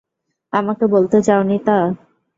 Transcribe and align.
আমাকে 0.53 0.85
বলতে 0.87 1.17
চাওনি 1.21 1.57
তা? 1.59 1.77